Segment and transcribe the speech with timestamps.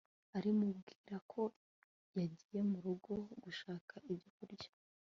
[0.37, 1.41] ari mubwira ko
[2.17, 3.13] yagiye murugo
[3.43, 4.69] gushaka ibyo kurya